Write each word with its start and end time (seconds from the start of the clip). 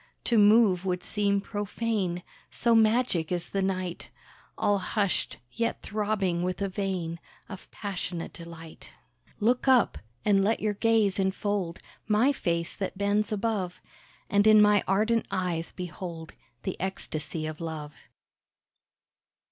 to 0.23 0.35
move 0.39 0.83
would 0.83 1.03
seem 1.03 1.39
profane, 1.39 2.23
So 2.49 2.73
magic 2.73 3.31
is 3.31 3.49
the 3.49 3.61
night, 3.61 4.09
All 4.57 4.79
hushed, 4.79 5.37
yet 5.51 5.83
throbbing 5.83 6.41
with 6.41 6.59
a 6.59 6.67
vein 6.69 7.19
Of 7.47 7.69
passionate 7.69 8.33
delight. 8.33 8.93
Look 9.39 9.67
up! 9.67 9.99
and 10.25 10.43
let 10.43 10.59
your 10.59 10.73
gaze 10.73 11.19
enfold 11.19 11.77
My 12.07 12.31
face 12.31 12.73
that 12.73 12.97
bends 12.97 13.31
above, 13.31 13.79
And 14.27 14.47
in 14.47 14.59
my 14.59 14.83
ardent 14.87 15.27
eyes 15.29 15.71
behold 15.71 16.33
The 16.63 16.79
ecstasy 16.81 17.45
of 17.45 17.61
love. 17.61 17.93